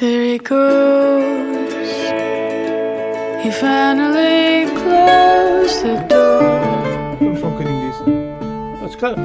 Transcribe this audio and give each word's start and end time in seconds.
There 0.00 0.32
he 0.32 0.38
goes. 0.38 1.74
He 3.42 3.50
finally 3.50 4.64
closed 4.80 5.82
the 5.84 6.00
door. 6.08 6.40
Vamos 7.20 7.38
só 7.38 7.46
um 7.46 7.50
bocadinho 7.50 7.90
disso. 7.90 8.04
Mas, 8.80 8.96
claro, 8.96 9.16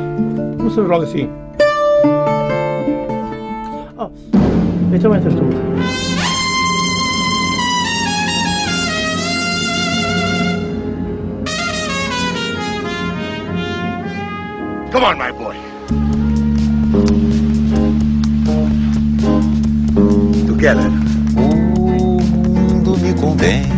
começamos 0.57 0.89
logo 0.89 1.03
assim. 1.05 1.29
Oh, 3.97 4.11
então 4.93 5.15
entras 5.15 5.33
tu. 5.33 5.45
Come 14.91 15.05
on, 15.05 15.17
my 15.17 15.31
boy. 15.31 15.44
Together. 20.65 20.89
O 21.37 22.21
mundo 22.21 22.97
me 22.97 23.13
condena 23.13 23.74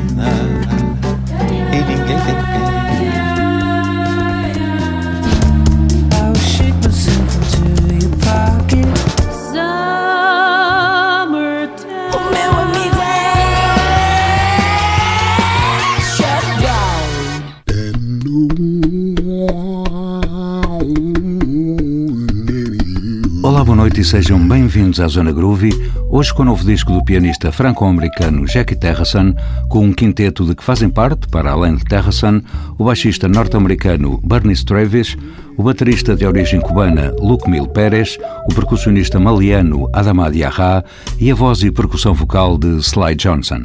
noite 23.97 24.01
e 24.01 24.05
sejam 24.05 24.47
bem-vindos 24.47 24.99
à 24.99 25.07
Zona 25.07 25.31
Groovy, 25.31 25.71
hoje 26.09 26.33
com 26.33 26.43
o 26.43 26.45
novo 26.45 26.63
disco 26.63 26.91
do 26.91 27.03
pianista 27.03 27.51
franco-americano 27.51 28.47
Jackie 28.47 28.75
Terrason, 28.75 29.33
com 29.69 29.85
um 29.85 29.93
quinteto 29.93 30.45
de 30.45 30.55
que 30.55 30.63
fazem 30.63 30.89
parte, 30.89 31.27
para 31.27 31.51
além 31.51 31.75
de 31.75 31.83
Terrason, 31.83 32.41
o 32.77 32.85
baixista 32.85 33.27
norte-americano 33.27 34.19
Bernie 34.23 34.55
Travis, 34.63 35.17
o 35.57 35.63
baterista 35.63 36.15
de 36.15 36.25
origem 36.25 36.59
cubana 36.59 37.13
Luke 37.19 37.49
Mil 37.49 37.67
Pérez, 37.67 38.17
o 38.49 38.53
percussionista 38.53 39.19
maliano 39.19 39.89
Adama 39.93 40.29
Diarra 40.29 40.83
e 41.19 41.31
a 41.31 41.35
voz 41.35 41.63
e 41.63 41.71
percussão 41.71 42.13
vocal 42.13 42.57
de 42.57 42.77
Sly 42.77 43.15
Johnson. 43.15 43.63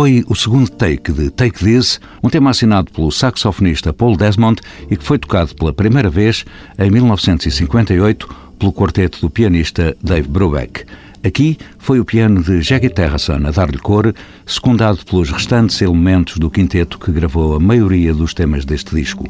Foi 0.00 0.24
o 0.28 0.34
segundo 0.34 0.70
take 0.70 1.12
de 1.12 1.28
Take 1.28 1.58
This, 1.62 2.00
um 2.22 2.30
tema 2.30 2.48
assinado 2.48 2.90
pelo 2.90 3.12
saxofonista 3.12 3.92
Paul 3.92 4.16
Desmond 4.16 4.58
e 4.90 4.96
que 4.96 5.04
foi 5.04 5.18
tocado 5.18 5.54
pela 5.54 5.74
primeira 5.74 6.08
vez 6.08 6.42
em 6.78 6.90
1958 6.90 8.26
pelo 8.58 8.72
quarteto 8.72 9.20
do 9.20 9.28
pianista 9.28 9.94
Dave 10.02 10.26
Brubeck. 10.26 10.86
Aqui 11.22 11.58
foi 11.78 12.00
o 12.00 12.04
piano 12.06 12.42
de 12.42 12.62
Jackie 12.62 12.88
Terrason 12.88 13.46
a 13.46 13.50
dar-lhe 13.50 13.76
cor, 13.76 14.14
secundado 14.46 15.04
pelos 15.04 15.28
restantes 15.28 15.82
elementos 15.82 16.38
do 16.38 16.50
quinteto 16.50 16.98
que 16.98 17.12
gravou 17.12 17.54
a 17.54 17.60
maioria 17.60 18.14
dos 18.14 18.32
temas 18.32 18.64
deste 18.64 18.94
disco. 18.94 19.28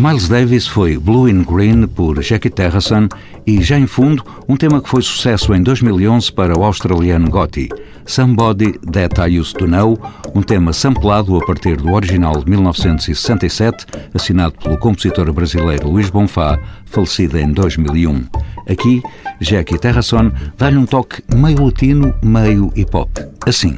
Miles 0.00 0.28
Davis 0.28 0.66
foi 0.66 0.96
Blue 0.96 1.28
in 1.28 1.44
Green 1.44 1.86
por 1.86 2.22
Jackie 2.22 2.48
Terrason 2.48 3.06
e 3.46 3.62
já 3.62 3.78
em 3.78 3.86
fundo 3.86 4.24
um 4.48 4.56
tema 4.56 4.80
que 4.80 4.88
foi 4.88 5.02
sucesso 5.02 5.52
em 5.52 5.62
2011 5.62 6.32
para 6.32 6.58
o 6.58 6.64
australiano 6.64 7.28
Gotti, 7.28 7.68
Somebody 8.06 8.78
That 8.90 9.20
I 9.20 9.38
Used 9.38 9.58
to 9.58 9.66
Know, 9.66 9.98
um 10.34 10.40
tema 10.40 10.72
samplado 10.72 11.36
a 11.36 11.44
partir 11.44 11.76
do 11.76 11.92
original 11.92 12.42
de 12.42 12.50
1967, 12.50 13.84
assinado 14.14 14.54
pelo 14.62 14.78
compositor 14.78 15.30
brasileiro 15.34 15.90
Luís 15.90 16.08
Bonfá, 16.08 16.58
falecido 16.86 17.38
em 17.38 17.52
2001. 17.52 18.24
Aqui, 18.70 19.02
Jackie 19.38 19.78
Terrason 19.78 20.32
dá-lhe 20.56 20.78
um 20.78 20.86
toque 20.86 21.22
meio 21.36 21.62
latino, 21.62 22.14
meio 22.22 22.72
hip 22.74 22.96
hop. 22.96 23.10
Assim. 23.46 23.76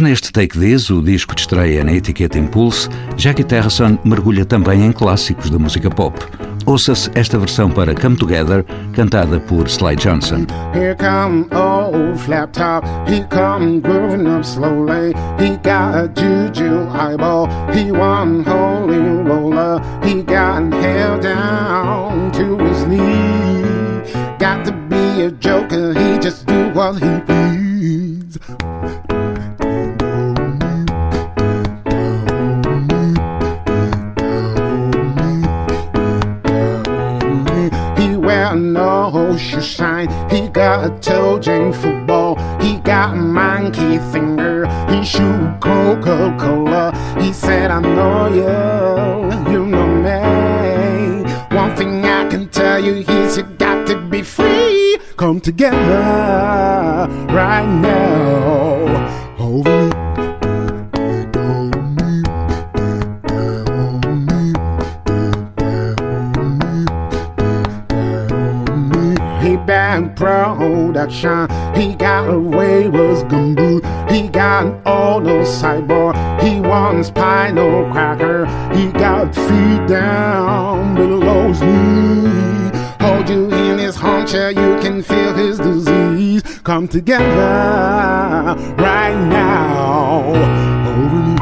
Mas 0.00 0.08
neste 0.08 0.32
Take 0.32 0.58
This, 0.58 0.88
o 0.88 1.02
disco 1.02 1.34
de 1.34 1.42
estreia 1.42 1.84
na 1.84 1.92
etiqueta 1.92 2.38
Impulse, 2.38 2.88
Jackie 3.18 3.44
Terrason 3.44 3.98
mergulha 4.02 4.46
também 4.46 4.86
em 4.86 4.92
clássicos 4.92 5.50
da 5.50 5.58
música 5.58 5.90
pop. 5.90 6.18
Ouça-se 6.64 7.10
esta 7.14 7.38
versão 7.38 7.70
para 7.70 7.94
Come 7.94 8.16
Together, 8.16 8.64
cantada 8.94 9.38
por 9.40 9.68
Sly 9.68 9.96
Johnson. 9.96 10.46
Here 10.72 10.96
come 10.96 11.46
old 11.52 12.18
top, 12.52 12.86
he 13.06 13.22
come 13.28 13.80
grooving 13.80 14.26
up 14.26 14.42
slowly. 14.42 15.12
He 15.38 15.58
got 15.58 15.94
a 15.94 16.08
juju 16.14 16.88
eyeball, 16.94 17.48
he 17.70 17.92
one 17.92 18.42
holy 18.42 18.96
roller. 18.96 19.82
He 20.02 20.22
got 20.22 20.70
down 21.20 22.30
to 22.32 22.56
his 22.64 22.86
knee. 22.86 23.60
Got 24.38 24.64
to 24.64 24.72
be 24.88 25.24
a 25.24 25.30
joker, 25.32 25.92
he 25.92 26.18
just 26.18 26.46
do 26.46 26.70
what 26.70 26.94
he 26.94 27.20
please. 27.26 28.38
Got 40.70 40.86
a 40.86 41.00
toe 41.00 41.36
jam 41.40 41.72
football. 41.72 42.36
He 42.60 42.76
got 42.78 43.14
a 43.14 43.16
monkey 43.16 43.98
finger. 44.12 44.66
He 44.88 45.04
shoot 45.04 45.58
Coca 45.60 46.36
Cola. 46.38 46.92
He 47.20 47.32
said, 47.32 47.72
I 47.72 47.80
know 47.80 48.28
you, 48.38 49.52
you 49.52 49.66
know 49.66 49.88
me. 50.06 51.24
One 51.56 51.74
thing 51.74 52.04
I 52.04 52.28
can 52.28 52.48
tell 52.50 52.78
you 52.78 53.04
is 53.18 53.36
you 53.36 53.42
got 53.42 53.88
to 53.88 54.00
be 54.00 54.22
free. 54.22 54.96
Come 55.16 55.40
together 55.40 57.08
right 57.38 57.66
now. 57.66 59.09
Production. 71.00 71.48
He 71.74 71.94
got 71.94 72.28
a 72.28 72.32
waivers 72.32 73.28
gumbo. 73.28 73.80
He 74.12 74.28
got 74.28 74.86
all 74.86 75.20
those 75.20 75.48
cyborg. 75.48 76.14
He 76.42 76.60
wants 76.60 77.08
spinal 77.08 77.90
cracker. 77.90 78.46
He 78.74 78.92
got 78.92 79.34
feet 79.34 79.88
down 79.88 80.94
below 80.94 81.48
his 81.48 81.62
knee. 81.62 82.70
Hold 83.00 83.28
you 83.28 83.50
in 83.50 83.78
his 83.78 83.96
hauncher. 83.96 84.50
You 84.50 84.78
can 84.80 85.02
feel 85.02 85.34
his 85.34 85.58
disease. 85.58 86.42
Come 86.64 86.88
together 86.88 87.24
right 88.76 89.16
now. 89.28 90.34
Over 90.86 91.34
me. 91.34 91.39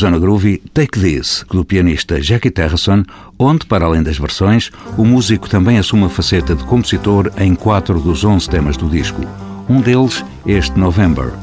Zona 0.00 0.18
Groovy, 0.18 0.62
Take 0.72 0.98
This, 0.98 1.44
do 1.50 1.62
pianista 1.62 2.18
Jackie 2.22 2.50
Terrason, 2.50 3.04
onde, 3.38 3.66
para 3.66 3.84
além 3.84 4.02
das 4.02 4.16
versões, 4.16 4.70
o 4.96 5.04
músico 5.04 5.46
também 5.46 5.76
assume 5.76 6.04
a 6.04 6.08
faceta 6.08 6.54
de 6.54 6.64
compositor 6.64 7.30
em 7.36 7.54
quatro 7.54 8.00
dos 8.00 8.24
onze 8.24 8.48
temas 8.48 8.78
do 8.78 8.88
disco. 8.88 9.20
Um 9.68 9.82
deles, 9.82 10.24
este 10.46 10.78
November, 10.78 11.34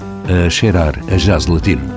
a 0.45 0.49
cheirar 0.49 0.95
a 1.07 1.17
jazz 1.17 1.45
latino. 1.45 1.96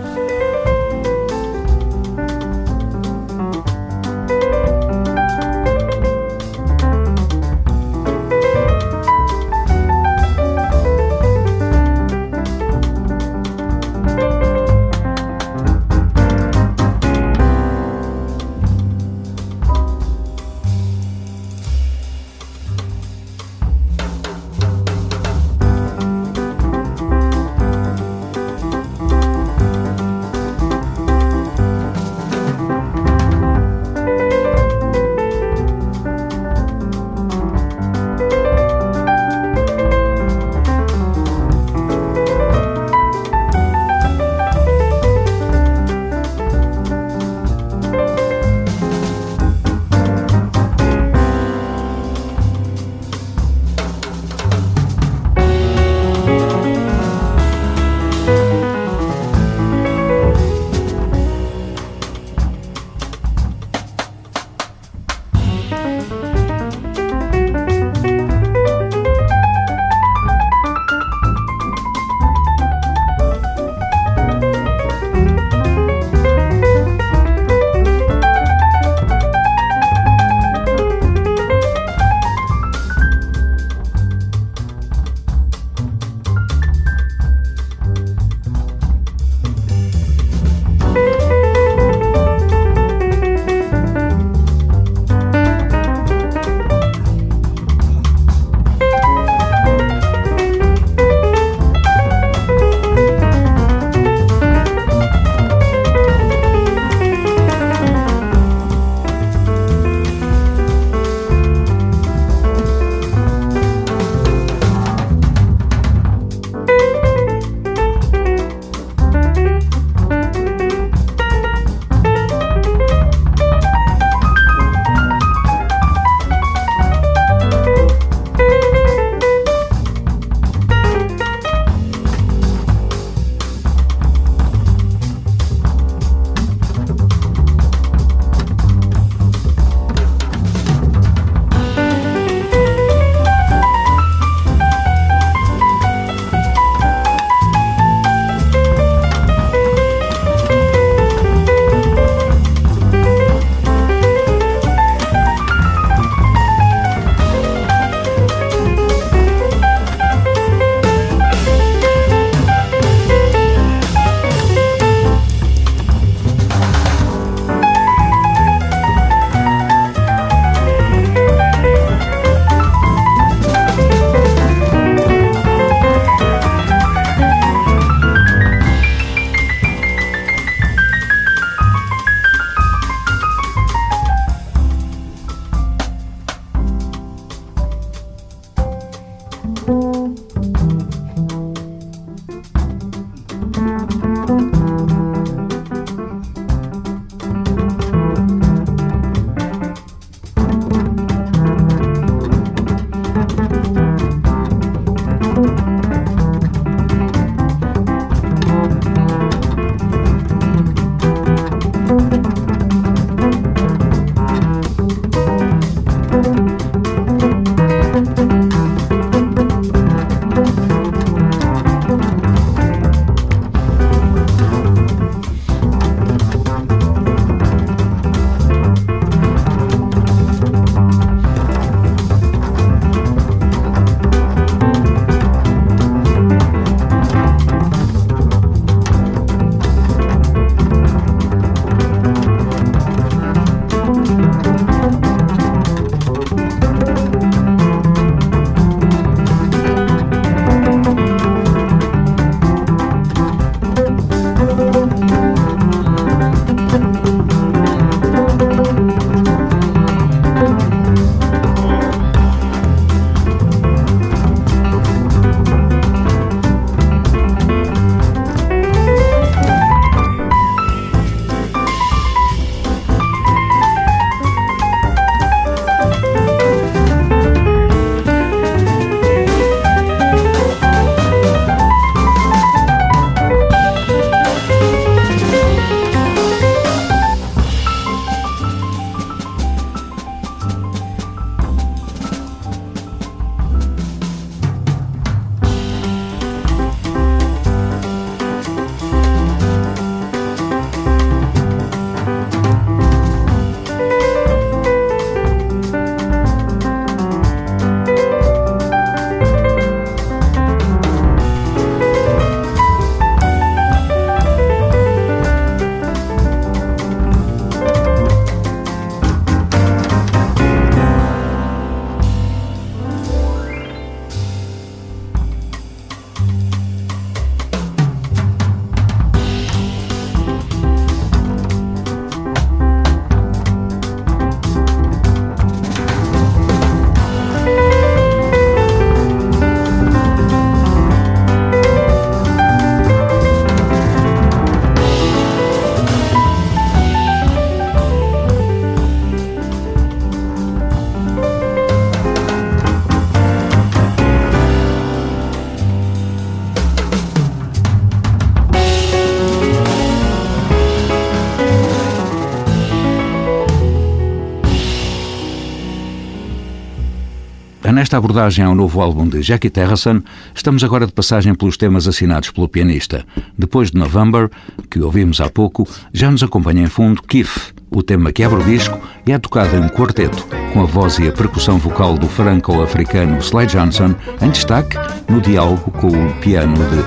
Nesta 367.81 367.97
abordagem 367.97 368.45
ao 368.45 368.55
novo 368.55 368.83
álbum 368.83 369.09
de 369.09 369.23
Jackie 369.23 369.49
Terrason, 369.49 370.03
estamos 370.35 370.63
agora 370.63 370.87
de 370.87 370.93
passagem 370.93 371.35
pelos 371.35 371.57
temas 371.57 371.89
assinados 371.89 372.31
pelo 372.31 372.47
pianista. 372.47 373.07
Depois 373.39 373.71
de 373.71 373.79
November, 373.79 374.31
que 374.71 374.81
ouvimos 374.81 375.19
há 375.19 375.31
pouco, 375.31 375.67
já 375.91 376.11
nos 376.11 376.23
acompanha 376.23 376.63
em 376.63 376.67
fundo 376.67 377.03
Keith, 377.03 377.55
o 377.71 377.83
tema 377.83 378.13
que 378.13 378.23
abre 378.23 378.43
o 378.43 378.45
disco 378.45 378.79
e 379.07 379.13
é 379.13 379.19
tocado 379.19 379.57
em 379.57 379.61
um 379.61 379.69
quarteto, 379.71 380.27
com 380.53 380.61
a 380.61 380.67
voz 380.67 380.99
e 380.99 381.09
a 381.09 381.13
percussão 381.13 381.57
vocal 381.57 381.97
do 381.97 382.07
franco-africano 382.07 383.17
Sly 383.19 383.47
Johnson 383.47 383.95
em 384.21 384.29
destaque 384.29 384.77
no 385.09 385.19
diálogo 385.19 385.71
com 385.71 385.89
o 385.89 386.13
piano 386.21 386.57
de 386.69 386.83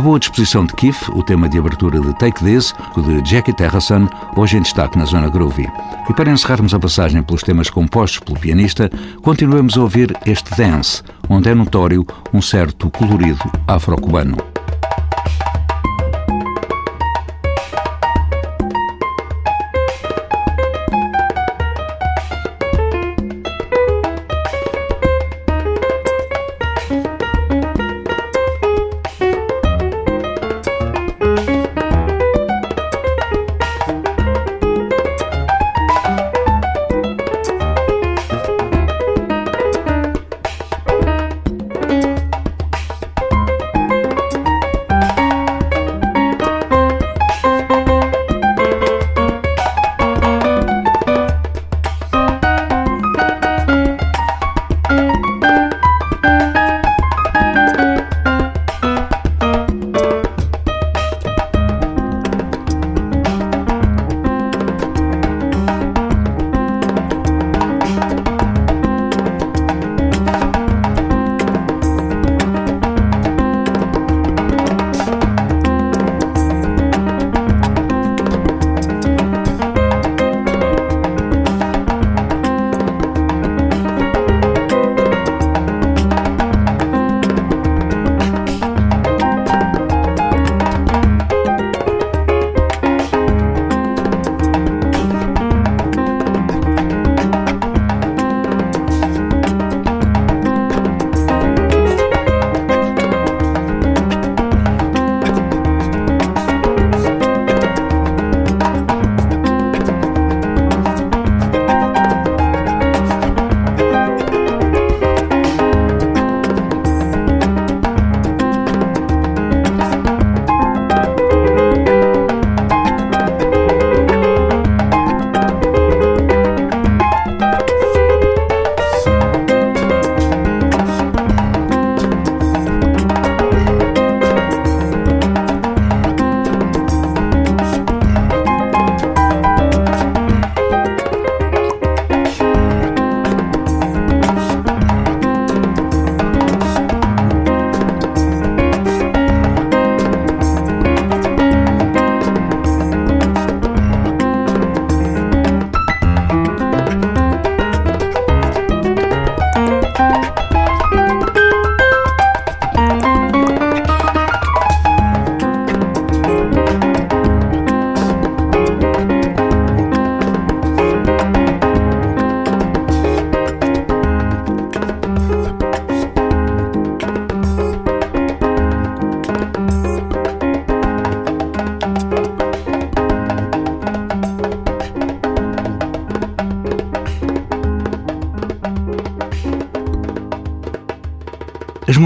Terrason. 0.00 0.10
boa 0.10 0.18
disposição 0.18 0.64
de 0.64 0.74
Keith, 0.74 1.08
o 1.14 1.22
tema 1.22 1.48
de 1.48 1.58
abertura 1.58 2.00
de 2.00 2.12
Take 2.18 2.42
This, 2.44 2.74
o 2.96 3.02
de 3.02 3.30
Jackie 3.30 3.52
Terrason, 3.52 4.08
hoje 4.36 4.56
em 4.56 4.62
destaque 4.62 4.98
na 4.98 5.04
Zona 5.04 5.28
Groovy. 5.28 5.68
E 6.08 6.14
para 6.14 6.30
encerrarmos 6.30 6.72
a 6.74 6.80
passagem 6.80 7.22
pelos 7.22 7.42
temas 7.42 7.68
compostos 7.68 8.20
pelo 8.20 8.38
pianista, 8.38 8.90
continuemos 9.22 9.76
a 9.76 9.82
ouvir 9.82 10.16
este 10.26 10.54
Dance, 10.56 11.02
onde 11.28 11.50
é 11.50 11.54
notório 11.54 12.06
um 12.32 12.40
certo 12.40 12.90
colorido 12.90 13.44
afro-cubano. 13.66 14.49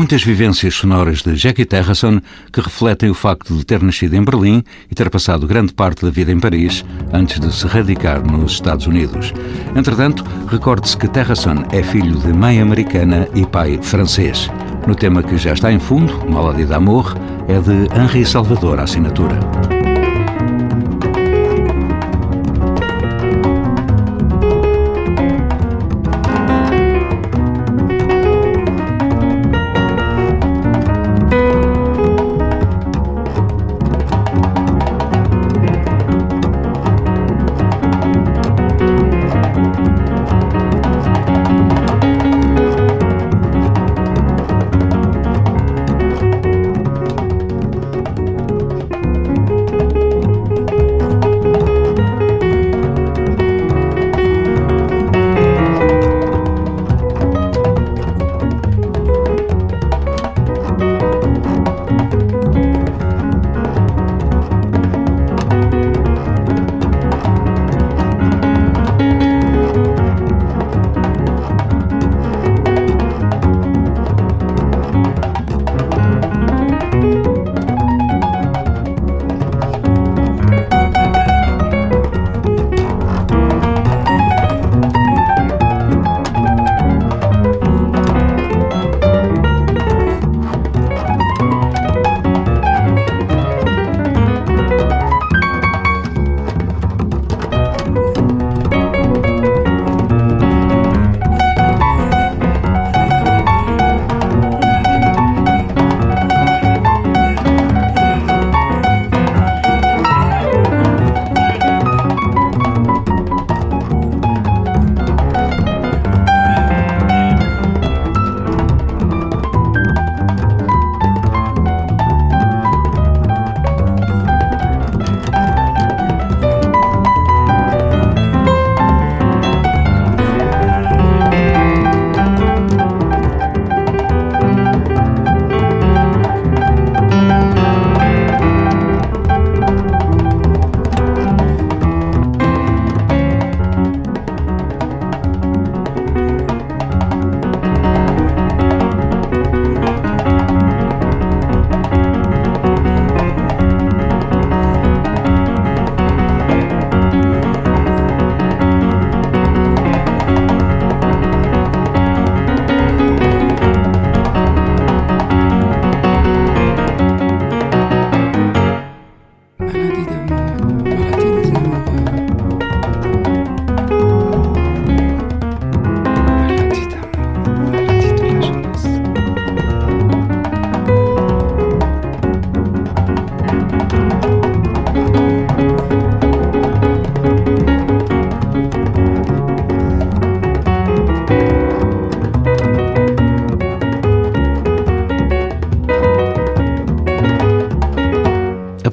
Muitas 0.04 0.22
vivências 0.22 0.74
sonoras 0.74 1.22
de 1.22 1.34
Jackie 1.34 1.64
Terrasson 1.64 2.20
que 2.52 2.60
refletem 2.60 3.08
o 3.08 3.14
facto 3.14 3.56
de 3.56 3.64
ter 3.64 3.82
nascido 3.82 4.12
em 4.12 4.22
Berlim 4.22 4.62
e 4.90 4.94
ter 4.94 5.08
passado 5.08 5.46
grande 5.46 5.72
parte 5.72 6.04
da 6.04 6.10
vida 6.10 6.30
em 6.30 6.38
Paris 6.38 6.84
antes 7.10 7.40
de 7.40 7.50
se 7.50 7.66
radicar 7.66 8.22
nos 8.22 8.52
Estados 8.52 8.86
Unidos. 8.86 9.32
Entretanto, 9.74 10.22
recorde-se 10.46 10.94
que 10.98 11.08
Terrasson 11.08 11.64
é 11.72 11.82
filho 11.82 12.18
de 12.18 12.34
mãe 12.34 12.60
americana 12.60 13.26
e 13.34 13.46
pai 13.46 13.78
francês. 13.80 14.50
No 14.86 14.94
tema 14.94 15.22
que 15.22 15.38
já 15.38 15.54
está 15.54 15.72
em 15.72 15.78
fundo, 15.78 16.12
Maladie 16.28 16.66
d'Amour, 16.66 17.16
é 17.48 17.58
de 17.58 17.88
Henri 17.98 18.26
Salvador 18.26 18.80
a 18.80 18.82
assinatura. 18.82 19.40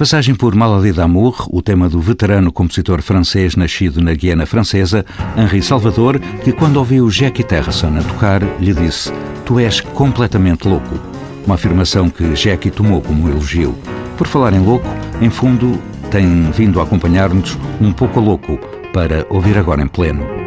Passagem 0.01 0.33
por 0.33 0.55
Maladie 0.55 0.91
d'Amour, 0.91 1.47
o 1.51 1.61
tema 1.61 1.87
do 1.87 2.01
veterano 2.01 2.51
compositor 2.51 3.03
francês 3.03 3.55
nascido 3.55 4.01
na 4.01 4.15
Guiana 4.15 4.47
Francesa, 4.47 5.05
Henri 5.37 5.61
Salvador, 5.61 6.19
que 6.43 6.51
quando 6.51 6.77
ouviu 6.77 7.07
Jackie 7.11 7.43
Terrasson 7.43 7.95
a 7.95 8.01
tocar, 8.01 8.41
lhe 8.59 8.73
disse 8.73 9.13
Tu 9.45 9.59
és 9.59 9.79
completamente 9.79 10.67
louco. 10.67 10.99
Uma 11.45 11.53
afirmação 11.53 12.09
que 12.09 12.33
Jackie 12.33 12.71
tomou 12.71 12.99
como 12.99 13.29
elogio. 13.29 13.75
Por 14.17 14.25
falar 14.25 14.53
em 14.53 14.65
louco, 14.65 14.87
em 15.21 15.29
fundo, 15.29 15.79
tem 16.09 16.49
vindo 16.49 16.79
a 16.79 16.83
acompanhar-nos 16.83 17.55
um 17.79 17.93
pouco 17.93 18.19
louco 18.19 18.57
para 18.91 19.27
ouvir 19.29 19.55
agora 19.55 19.83
em 19.83 19.87
pleno. 19.87 20.40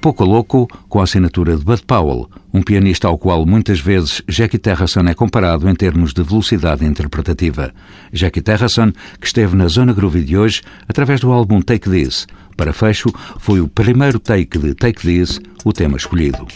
Pouco 0.00 0.24
louco, 0.24 0.66
com 0.88 1.00
a 1.00 1.04
assinatura 1.04 1.56
de 1.56 1.64
Bud 1.64 1.82
Powell, 1.86 2.28
um 2.52 2.62
pianista 2.62 3.06
ao 3.06 3.18
qual 3.18 3.44
muitas 3.44 3.80
vezes 3.80 4.22
Jackie 4.26 4.58
Terrasson 4.58 5.02
é 5.06 5.14
comparado 5.14 5.68
em 5.68 5.74
termos 5.74 6.14
de 6.14 6.22
velocidade 6.22 6.84
interpretativa. 6.84 7.72
Jackie 8.12 8.40
Terrasson, 8.40 8.92
que 9.20 9.26
esteve 9.26 9.54
na 9.54 9.68
Zona 9.68 9.92
Groovy 9.92 10.22
de 10.24 10.36
hoje 10.36 10.62
através 10.88 11.20
do 11.20 11.30
álbum 11.30 11.60
Take 11.60 11.90
This. 11.90 12.26
Para 12.56 12.72
fecho, 12.72 13.12
foi 13.38 13.60
o 13.60 13.68
primeiro 13.68 14.18
take 14.18 14.58
de 14.58 14.74
Take 14.74 15.00
This, 15.00 15.40
o 15.64 15.72
tema 15.72 15.96
escolhido. 15.96 16.46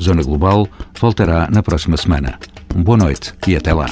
Zona 0.00 0.22
Global 0.22 0.68
voltará 0.98 1.48
na 1.50 1.62
próxima 1.62 1.96
semana. 1.96 2.38
Boa 2.74 2.98
noite 2.98 3.32
e 3.46 3.56
até 3.56 3.72
lá. 3.72 3.86